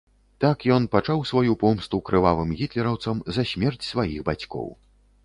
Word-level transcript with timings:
Так 0.43 0.63
ён 0.75 0.85
пачаў 0.95 1.19
сваю 1.31 1.53
помсту 1.63 1.99
крывавым 2.07 2.55
гітлераўцам 2.63 3.21
за 3.37 3.47
смерць 3.51 3.85
сваіх 3.91 4.25
бацькоў. 4.31 4.67